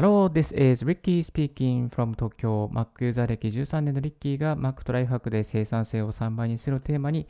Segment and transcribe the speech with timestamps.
[0.00, 2.70] Hello, this is Ricky speaking from Tokyo.
[2.72, 7.28] Mac ユーザー歴13年のリッキーが Mac とライフハックで生産性を3倍にするテーマに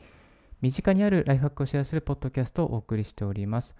[0.61, 3.75] 身近にあるライフハックをシェアするポッドキャストをお送りしております。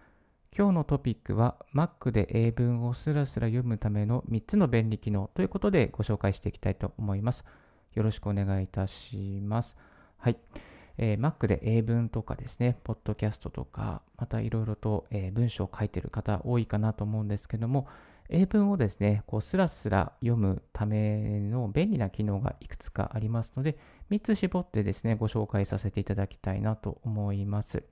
[0.54, 7.46] 今日のトピックは Mac で英文をスラスラ読むための3つの便利機能ということでご紹介していきたいと思います。
[7.94, 9.78] よろしくお願いいたします。
[10.18, 10.38] はい。
[10.98, 17.88] えー、Mac で英文とかですね、ポッドキャストとか、またいろいろと、えー、文章を書いている方多いかなと思うんですけども、
[18.32, 23.78] 英文をですね、こうスラスラ読むための便利な機能がいくつかありますので、
[24.10, 27.84] 3つ絞ってですね、ご紹介させていただきたいなと思います。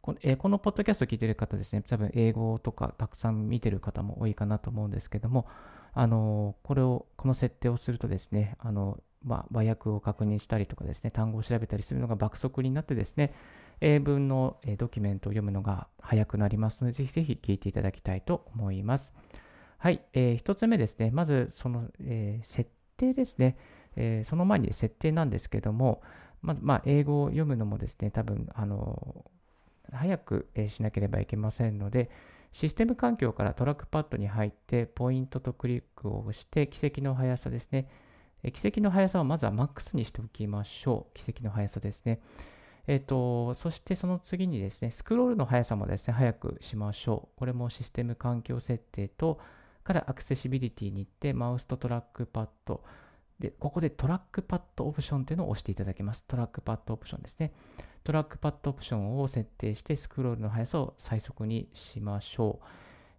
[0.00, 5.46] この,、え、このポッドキャスト聞いてる方ですね、多分英語とかたくさん見てる方も多いかなと思うんですけども、
[5.92, 13.34] あのこれを、この設定をするとですね、あのまあ、和訳を確認したりとかですね、単語を調べたりするのが爆速になってですね、
[13.80, 19.12] 英文のドキュメントを読むのが早くなりますので、ぜひぜひ聞いていただきたいと思います。
[19.78, 21.12] はい、えー、一つ目ですね。
[21.12, 23.56] まず、その、えー、設定ですね。
[23.94, 26.02] えー、その前に設定なんですけども、
[26.42, 29.24] まず、まあ、英語を読むのもですね、多分、あの、
[29.92, 32.10] 早く、えしなければいけませんので、
[32.52, 37.88] システム環境からトラックパッドに入って、ポイントとクリックを押して、軌跡の速さですね。
[38.42, 41.14] え軌跡の速さをまずはマックスにしておきましょう。
[41.14, 42.20] 軌跡の速さですね。
[42.88, 47.38] え、ー、と、そしてその次にですね、スクロールの速さもですね、早くしましょう。
[47.38, 49.38] これもシステム環境設定と、
[49.88, 52.84] からアクセシビリティに行って、マウスとトラックパッド。
[53.38, 56.24] で、ここでトラックパッドオプションというのを押していただけます。
[56.28, 57.54] トラックパッドオプションですね。
[58.04, 62.60] トラックパッドオプションを設定して、スクロールの速さを最速にしましょ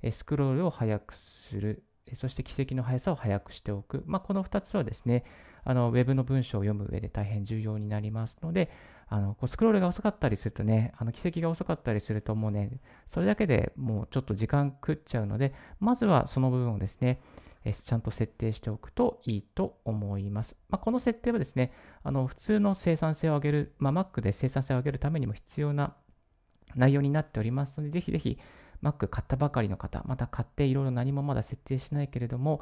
[0.03, 0.11] う。
[0.11, 1.81] スクロールを速くする。
[2.13, 4.03] そして軌跡の速さを速くしておく。
[4.05, 5.23] まあ、この2つはですね、
[5.63, 8.69] あのウェブの文章を読む上で大変重要になりますので、
[9.11, 12.71] あのこうスクロールが遅かったりするとね、あの軌跡が遅かったりするともうね、
[13.07, 17.19] それだけでもうちょっと時間食っちゃうので、まずはその部分をですね、
[17.65, 20.55] えちゃんと設定しておくといいと思います。
[20.69, 25.95] まあ、この設定はですね、あの普通の生産性を上げる、まあ、Mac で生産性を上げるためにも必要な
[26.75, 28.37] 内容になっておりますので、ぜひぜひ
[28.83, 32.61] Mac 買ったばかりの方、また買っていろいろ何もまだ設定しないけれども、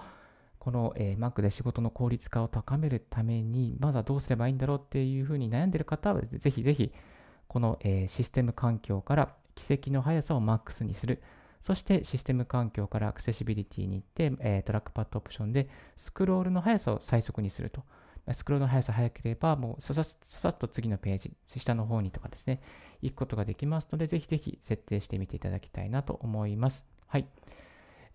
[0.60, 6.92] この、えー、Mac で仕事の効率化を高めるために、まずはどうすればいいんだろうっていうふうに悩んでいる方は、ぜひぜひ、
[7.48, 11.22] この、えー、システム環境から軌跡の速さを MAX にする。
[11.62, 15.68] そしてシステム環境からアクセシビリティに行って、えー、トラックパッドオプションで
[15.98, 17.84] スクロールの速さを最速にすると。
[18.34, 22.62] スクロールの速さ速ければ、もうさささっと次のページ、下の方にとかですね、
[23.02, 26.86] 行くことができますので、ぜひぜひ設定してみていただきたいなと思います。
[27.08, 27.28] はい。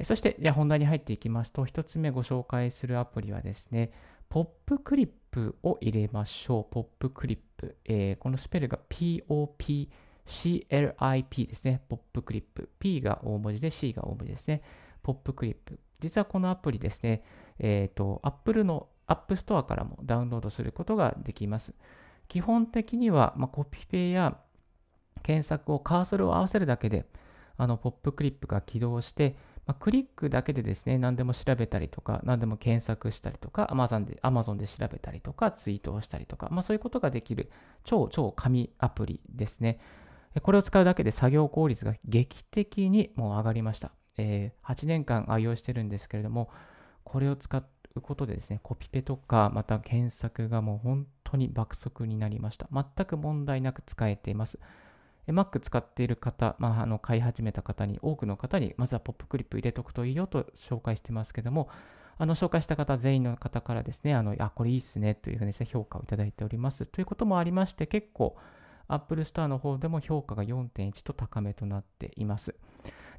[0.03, 3.93] そして、じゃあ本題に入っていきますと、1つ目ご紹介するアプリはですね、
[4.29, 6.73] PopClip を入れましょう。
[6.73, 7.77] PopClip。
[7.85, 9.89] えー、このスペルが POPCLIP
[11.47, 11.83] ですね。
[11.89, 12.71] ポップクリップ。
[12.79, 14.63] P が大文字で C が大文字ですね。
[15.03, 15.79] ポップクリップ。
[16.01, 17.23] 実はこのアプリですね、
[17.59, 21.75] えっ、ー、と、Apple の App Store からもダウンロードすることができます。
[22.29, 24.39] 基本的には、まあ、コピペや
[25.23, 27.07] 検索をカーソルを合わせるだけで、
[27.57, 29.37] あの、ポップクリップが起動して、
[29.67, 37.51] まあ、クリックだけでですね、何でも調べたりとか、何でも検索したりとか、Amazon で Amazon で調べたりとか、ツイートをしたりとか、まあ、そういうことができる
[37.85, 39.79] 超超紙アプリですね。
[40.43, 43.93] これを使うだけで作業効率が劇的にもう上がりました。
[44.17, 46.51] えー、8年間愛用してるんですけれども、
[47.05, 47.57] これを使
[47.95, 52.69] うことでですね、コピペとか、また検索がもう本当に爆速になりました。
[52.73, 54.59] 全く問題なく使えています。
[55.29, 61.69] Mac 使っている方、まあ、あの買い始めた方に、多くの方に、まずはポップクリップ入れとくといいよと紹介してますけども、
[62.19, 66.87] あの紹介した方全員の方からですね、あのあこれいいっすねというふうに、ね、評価をいただいております。
[66.87, 68.37] ということもありまして、結構
[68.89, 72.55] Apple Store の方でも評価が4.1と高めとなっています。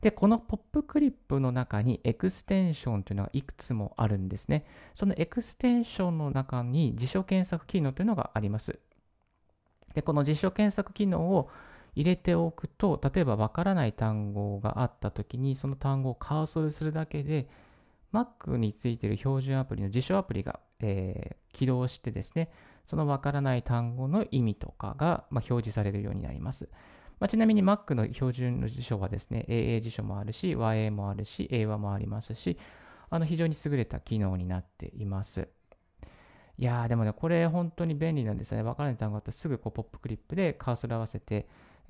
[0.01, 4.65] で、この PopClip の中にエクステンションというのがいくつもあるんですね。
[4.95, 8.77] そのエクステンションの中に辞書検索機能というのがあります。
[9.93, 11.49] で、この辞書検索機能を
[11.95, 17.47] 入れておくと、例えばわからない単語があったときに、その単語をカーソルするだけで、
[18.13, 22.49] Mac についている標準アプリの辞書アプリが、えー、起動してですね、
[22.85, 26.69] そのわからない単語の意味とかが、まあ、表示されるようになります。
[27.19, 32.57] まあ、ちなみに Mac の標準の辞書はですね、AA 辞書もあるし、YA もあるし、英和もありますし、
[33.09, 35.47] あの非常に優れた機能になっています。
[36.57, 38.63] いやー、でもね、これ本当に便利なんですよね。
[38.63, 41.47] わからない単語だったらすぐこうポップクリップでカーソル合わせて、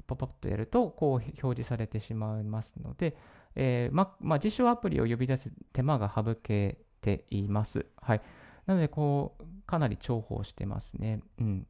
[0.07, 1.11] ポポッとやると、こう
[1.41, 3.15] 表示されてしまいますので、
[3.55, 7.85] えー、ま、まあ、辞書アプリを呼び出す手間が省けています。
[8.01, 8.21] はい。
[8.65, 11.21] なので、こう、かなり重宝してますね。
[11.39, 11.67] うん。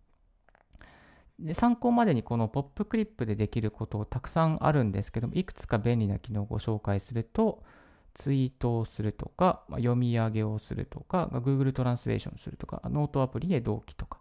[1.39, 7.63] で参考までにこの PopClip でできることたくさんあるんですけども、いくつか便利な機能をご紹介すると、
[8.13, 14.19] ツイートをするとか、まあ、読み上げをするとか、Google トランスレーションするとか、ノートアプリへ同期とか、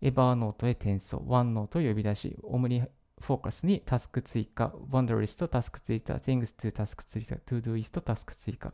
[0.00, 8.72] Evernote へ転送、 OneNote を呼び出し、 OmniFocus にタスク追加、 Wunderlist、タスク追加、Things to タスク追加、To-Do リスト、タスク追加、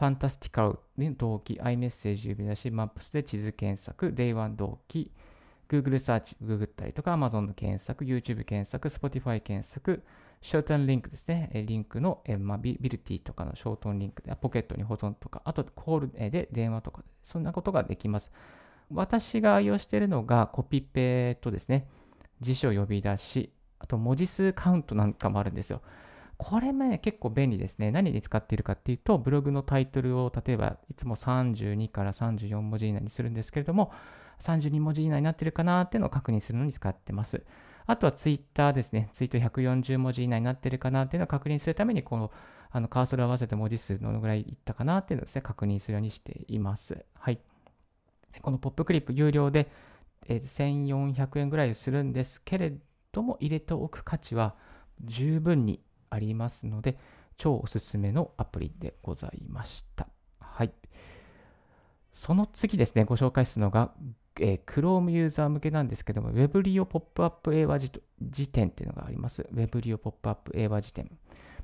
[0.00, 5.12] ファンタスティカルに同期、iMessage 呼び出し、Maps で地図検索、Day1 同期、
[5.68, 10.02] Google サーチ、ググったりとか、Amazon の検索、YouTube 検索、Spotify 検索、
[10.42, 11.50] ショートンリンクですね。
[11.66, 18.30] リンクの、えまあ、ビビルティとかのショートンリンクで、ポケットに保存とか、あとコールで電話とか、そんなことができます。
[18.90, 21.86] 私が愛用しているのがコピペとですね、
[22.40, 25.82] 辞書呼び出し、あと文字数カウントなんかもあるんですよ。
[26.36, 27.90] これもね、結構便利ですね。
[27.90, 33.92] 何に使っているかっていうと、ブログのタイトルを例えばいつも32から34文字以内にするんですけれども、
[34.40, 37.44] 32文字以内になってるかなっていうのを確認するのに使ってます。
[37.86, 39.10] あとはツイッターですね。
[39.12, 42.30] ツイート140文字以内になってるかなっていうのを確認するために、この
[42.70, 47.04] あのカーソルを合わせて文字数どのぐらいいったかなっていうのをですね、確認するようにしています。
[47.14, 47.40] はい。
[48.40, 49.70] このポップクリップ有料で、
[50.28, 52.72] え、1400円ぐらいするんですけれ
[53.12, 54.54] ども、入れておく価値は
[55.02, 55.80] 十分に
[56.10, 56.98] ありますので、
[57.36, 60.08] 超おすすめのアプリでございました。
[60.38, 60.72] はい。
[62.12, 63.92] その次ですね、ご紹介するのが、
[64.38, 67.90] えー、Chrome ユーザー向けなんですけども、WebRio Pop-up 英和辞
[68.48, 69.48] 典っていうのがあります。
[69.54, 71.10] WebRio Pop-up 英和辞典。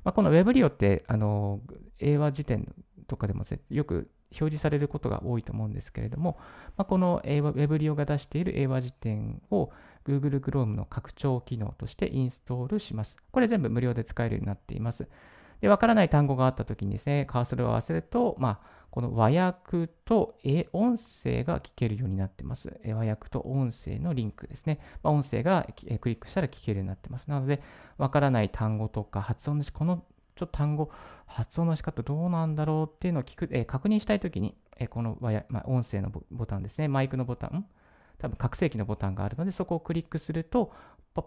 [0.03, 1.61] まあ、この WebRio って、あの
[1.99, 2.73] 英和辞典
[3.07, 6.37] とかでもよく表示されることが多いと思うんですけれども、
[6.75, 9.71] まあ、この WebRio が出している英和辞典を
[10.05, 13.17] Google Chrome の拡張機能としてインストールします。
[13.31, 15.07] これ全部無料で使えるようになっています。
[15.61, 20.35] で、わからない単語があったときにですね、カーソルを合わせると、まあ、この和訳と
[20.71, 22.79] 音声が聞けるようになっています。
[22.85, 24.79] 和訳と音声のリンクですね。
[25.03, 25.67] まあ、音声が
[25.99, 27.27] クリックしたら聞けるようになっています。
[27.27, 27.61] なので、
[27.97, 30.03] わからない単語とか発音の、この
[30.37, 30.89] ちょっと単語、
[31.25, 37.65] 発音の仕方どうなんだろうっていうのを聞く、え確認したいときに、えこの、まあ、音声のボタンですね、マイクのボタン、
[38.19, 40.71] 多分拡声器のボタンがあるので、そこをクリックすると、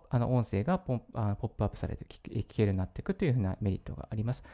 [0.08, 4.44] あの音声がポッあポップアップされて聞けるようになっていくというふうなメリットがあります。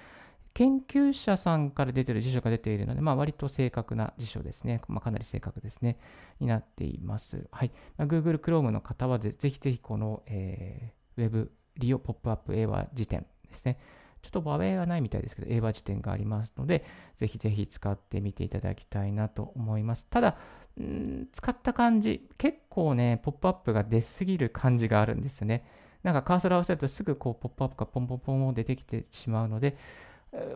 [0.55, 4.81] 研究者さんから出ている辞書が出ているので、まあ、割と正確な辞書ですね。
[4.89, 5.99] まあ、かなり正確ですね。
[6.41, 7.47] になっています。
[7.53, 7.73] はい。
[7.99, 13.79] まあ、Google Chrome の方はぜひぜひこの、えー、Web 利用ポップアップ英和辞典ですね。
[14.27, 16.85] ちょっと和名はないみたいですけど、英和辞典がありますので、
[17.17, 20.07] ぜひぜひ使ってみていただきたいなと思います。
[20.07, 20.37] ただ、
[20.81, 25.65] ん使った感じ、結構ね、ポップアップが出すぎる感じがあるんですよね。
[26.03, 29.77] なんかカーソル合わせるとすぐこうポップアップがポンポンポン出てきてしまうので、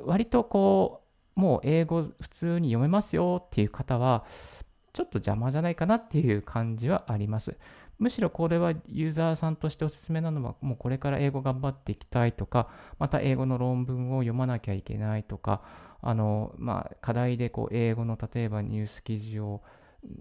[0.04, 1.02] 割とこ
[1.36, 4.24] う、もう英語普通に読めますよっていう方は、
[4.92, 7.56] ちょっと邪魔じゃないかなっていう感じはあります。
[8.00, 12.68] むしろこれはユーザーさんとしておすすめなのは、もうこれから英語頑張っていきたいとか、
[12.98, 15.62] また英語の論文を読まなきゃいけないとか、
[16.00, 19.62] あの、まあ、課題でこう英語の例えばニュース記事を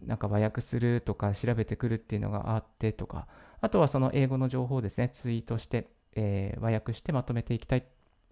[0.06, 3.28] なんか和訳するとか調べてくるっていうのがあってとか、
[3.62, 7.86] あとはその英語の情報をですね、ツイートして、えー、和訳してまとめていきたい。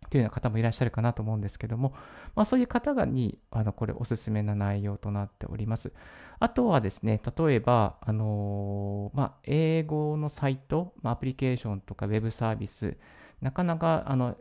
[0.09, 1.94] というような方もいらっしゃるかなと思うんですけども、
[2.35, 5.91] まあ、そういう方にあのこれおすすめな内容となっております。
[6.39, 12.95] あとはですね、例えば、あの、まあ、英語のサイト、まあ、アプリケーションとかウェブサービス、
[13.42, 14.36] なかなかあの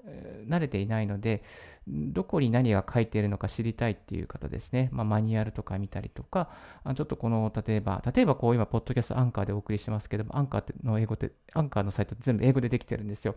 [0.49, 1.43] 慣れていないので、
[1.89, 6.51] どこに何が書いているのか知りたいっていう方ですね、まあ、マニュアルとか見たりとか、
[6.97, 13.37] ちょっとこの、例えば、例えばこう今、ポッドキャストアンカーでお送りしてますけども、アンカーの英語って、アンカーのサイト全部英語でできてるんですよ。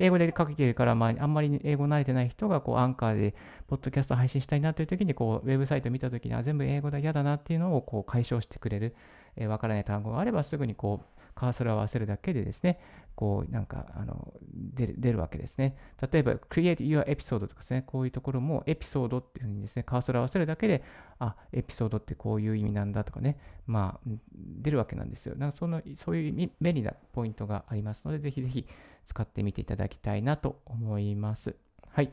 [0.00, 3.34] 英語で書けてるから、まあ、あんまり英語慣れてない人が、こう、アンカーで、
[3.68, 8.96] ポッドキャスト配信したいなという時に、こう、ウェブサイト見た時に、あ、全部英語だ、嫌だなっていうのを、こう、解消してくれる、
[9.36, 12.80] えー、わからない単語があれば、すぐにこう、カーソルを合わせるだけでですね、
[13.14, 15.76] こう、なんか、あの、出るわけですね。
[16.12, 20.82] 例えば、create your episode とかですね、こういうところもエピソードっていうふうにですね、カーソル合わせるだけで、
[21.18, 25.36] あ、エピソードってこういう意味なんだとかね、まあ、出るわけなんですよ。
[25.36, 28.66] なんかその、そういう便利なポイントがありますので、ぜひぜひ
[29.06, 31.54] 使ってみていただきたいなと思います。
[31.90, 32.10] はい。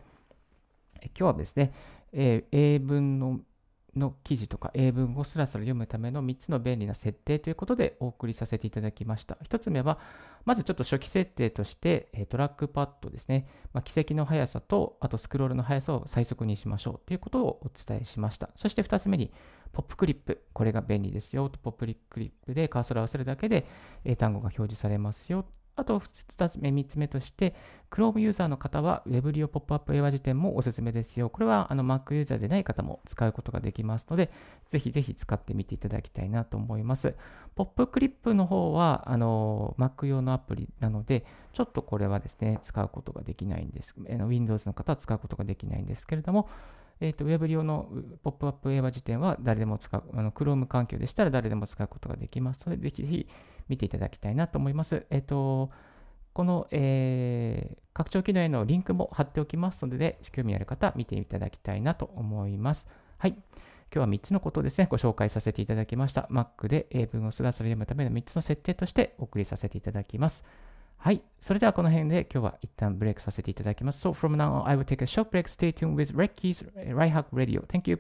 [1.04, 1.74] 今日はですね、
[2.14, 3.40] えー、英文の
[3.96, 9.38] の記事とか英文をスラスラ読むための3つの便利な設定ということでお送りさせていただきました。
[9.44, 10.00] 1つ目は、
[10.46, 18.50] まずちょっと初期設定として、トラックパッドですね、まあ、軌跡の速さと、あとスクロールの速さを最速にしましょうということをお伝えしました。
[18.56, 19.32] そして2つ目に、
[19.74, 20.44] ポップクリップ。
[20.54, 21.50] これが便利ですよ。
[21.62, 23.66] ポップクリップでカーソルを合わせるだけで
[24.18, 25.46] 単語が表示されますよ。
[25.82, 26.00] あと、
[26.38, 27.56] 2つ目、3つ目として、
[27.90, 31.30] Chrome ユーザーの方は Web 利用ポップアップ英和辞典もおすすめですよ。
[31.30, 34.32] これはあの Mac ユーザーでない方も使うことができますので、
[34.70, 37.16] ぜひぜひ使ってみていただきたいなと思います。
[37.56, 43.96] ポップクリップの方はあの Mac 用のアプリなので、ちょっとこれはですね、使うことができないんです。
[43.98, 46.48] Windows の方は使うことができないんですけれども、
[47.02, 47.90] え、ー、と、Web 用の
[48.24, 53.28] ポップアップ英和辞典は誰でも使う、あの Chrome 環境でしたら誰でも使うことができますので、ぜひぜひ
[53.72, 55.06] 見ていただきたいなと思います。
[55.10, 55.72] えっ、と、
[56.34, 62.88] この、えー、拡張機能へのリンクも貼っておきますので、興味ある方、見ていただきたいなと思います。
[63.18, 63.32] はい。
[63.32, 66.28] 今日は3つのことをですね、ご紹介させていただきました。
[66.32, 70.44] Mac で英文をスラスラ読むための3つの設定としてお送りさせていただきます。
[70.98, 71.22] はい。
[71.40, 74.08] それではこの辺で今日は一旦ブレイクさせていただきます。
[74.08, 75.48] So from now on, I will take a short break.
[75.48, 76.64] Stay tuned with Ricky's
[76.94, 77.64] Right Hack Radio.
[77.68, 78.00] Thank you.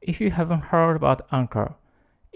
[0.00, 1.74] If you haven't heard about Anchor,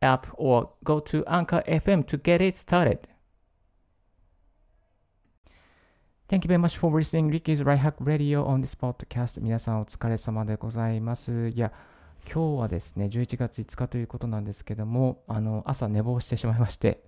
[0.00, 3.00] app or go to Anchor FM to get it started.
[6.28, 7.30] Thank you very much for listening.
[7.30, 9.40] Ricky's Right Hack Radio on this podcast.
[9.40, 11.48] 皆さんお疲れ様でございます。
[11.48, 11.72] いや、
[12.30, 17.02] 今日はですね、11月5日ということなんですけども、あの朝寝坊してしまいまして、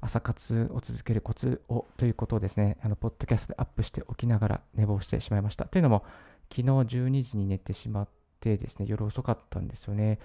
[0.00, 5.66] 朝活を続けるコツをということをですね、あのポッドキャストでアップしておきながら寝坊してしまいました。
[5.66, 6.04] というのも、
[6.50, 8.21] 昨日12時に寝てしまって
[8.56, 10.18] ですね、夜遅かったんですよね。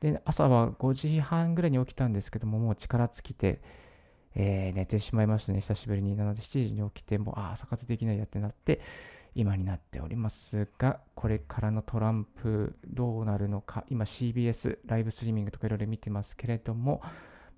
[0.00, 3.60] で、朝は5時半ぐらいに起きたんですけども、もう力尽きて、
[4.34, 6.16] えー、寝てしまいましたね、久しぶりに。
[6.16, 8.80] なので7時に起きて、もう、あ、朝活できないやってなって、
[9.34, 17.02] 今になっておりますが、これからのトランプどうなるのか、今 CBS ライブストリーミングとかいろいろ見てますけれども、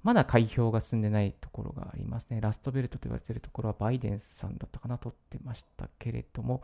[0.03, 2.41] まだ開票が進んでないところがありますね。
[2.41, 6.63] ラストベルトと言われているところはバイデンさんだったかな、取ってましたけれども、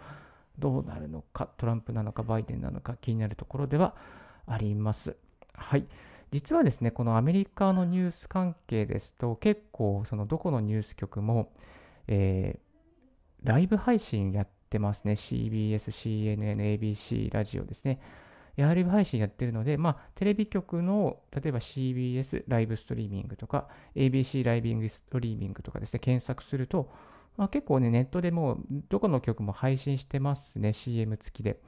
[0.59, 3.95] どうなるのか、トランプなのか、バイデンなのか気になるところでは
[4.47, 5.17] あります。
[5.55, 5.87] はい。
[6.31, 11.53] 実はですね、このアメリカのニュース関係ですと、結構、そのどこのニュース局も、
[12.07, 15.13] えー、ライブ配信やってますね。
[15.13, 18.01] CBS、CNN、ABC、ラジオですね。
[18.57, 26.91] ライブ配信やってるので、まあ、テレビ局の、例えば CBS ライブストリーミングとか、ABC ライビングストリーミングとかですね、検索すると、
[27.39, 31.61] まあ、結構ね、ネットでもうどこの局も配信してますね、CM 付きで。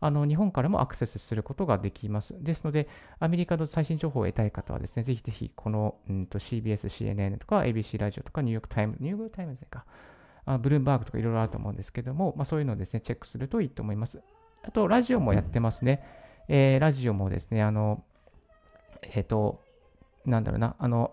[0.00, 2.34] あの日本からもアクセスすることができます。
[2.42, 9.84] ですので、アメリカの最新情報を得たい方はですね、ぜひぜひこの、うん、と CBS、CNN とか ABC ラジオとかニューヨークタイム、ニューヨークタイムズか、
[10.46, 14.22] あブルームバーグとかいろいろあると思うんですけども、まあ、そういうのをですね、チェックするといいと思います。
[14.62, 16.02] あと、ラジオもやってますね。
[16.48, 18.04] えー、ラジオもですね、あの、
[19.02, 19.60] えっ、ー、と、
[20.24, 21.12] なんだろうな、あの、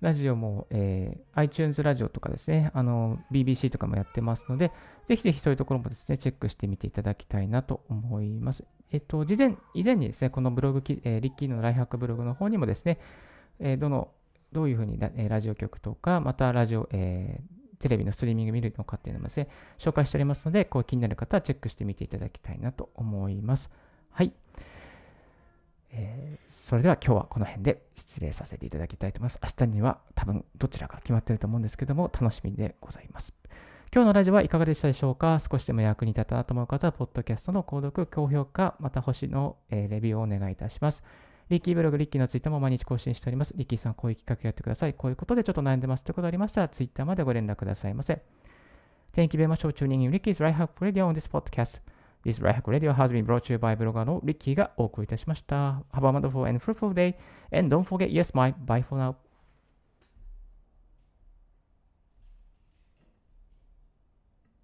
[0.00, 4.72] ラジオも、えー、iTunes ラジオとかですね、あの、BBC とかもやってますので、
[5.06, 8.64] ぜひぜひそういうところもですね、チェックしてみていただきたいなと思います。
[8.90, 12.98] えっ、と、事前、以前にですね、このブログ、えー、リッキーのライハックブログの方にもですね、
[13.58, 14.08] えー、どの、
[14.52, 17.40] どういうふうにラ,、えラジオ局とか、またラジオ、え、
[17.78, 23.70] テレビのストリーミング見るのかっていうのもですね、紹介しておりますので、こう気になる方はチェックしてみていただきたいなと思います。
[24.10, 24.32] はい。
[25.92, 29.40] えー、それでは今日はこの辺で失礼させていただきたいと思います。
[29.42, 33.34] 明日には多分どちらか決まってると思うんですけども、楽しみでございます。
[33.92, 35.40] 今日のラジオはいかがでしたでしょうか？
[35.40, 41.02] 少しでも役に立ったなと思う方は、ポッドキャストの購読、高評価、また星の、えー、レビューをお願いいたします。
[41.48, 43.52] リッキーブログ、リッキーのツイッターも毎日更新しております。
[43.56, 44.94] リッキーさん、こういう企画やってください。
[44.94, 48.22] こういうことでちょっと悩んでますということありましたら、ツイッターまでご連絡くださいませ。
[49.12, 51.80] Thank you very much for tuning in Ricky's Right Hack Radio on this podcast.
[52.22, 55.82] This Right Hack Radio has been brought to you by ブロガーのリッキーがお送りいたしました。
[55.92, 57.14] Have a wonderful and fruitful day.
[57.50, 58.54] And don't forget, yes, my.
[58.66, 59.14] Bye for now.